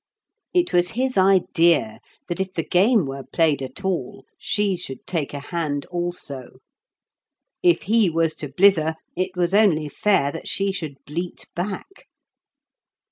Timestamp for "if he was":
7.61-8.35